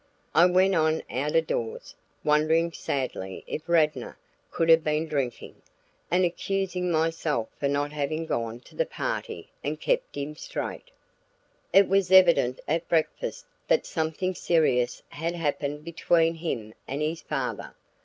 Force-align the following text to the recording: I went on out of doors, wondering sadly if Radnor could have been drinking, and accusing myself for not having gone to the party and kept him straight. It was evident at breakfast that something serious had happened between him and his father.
I 0.33 0.47
went 0.47 0.73
on 0.73 1.03
out 1.11 1.35
of 1.35 1.45
doors, 1.45 1.93
wondering 2.23 2.71
sadly 2.71 3.43
if 3.45 3.69
Radnor 3.69 4.17
could 4.49 4.67
have 4.69 4.83
been 4.83 5.07
drinking, 5.07 5.61
and 6.09 6.25
accusing 6.25 6.91
myself 6.91 7.49
for 7.59 7.67
not 7.67 7.91
having 7.91 8.25
gone 8.25 8.61
to 8.61 8.75
the 8.75 8.87
party 8.87 9.51
and 9.63 9.79
kept 9.79 10.15
him 10.17 10.35
straight. 10.35 10.89
It 11.71 11.87
was 11.87 12.11
evident 12.11 12.61
at 12.67 12.89
breakfast 12.89 13.45
that 13.67 13.85
something 13.85 14.33
serious 14.33 15.03
had 15.09 15.35
happened 15.35 15.83
between 15.85 16.33
him 16.33 16.73
and 16.87 17.03
his 17.03 17.21
father. 17.21 17.75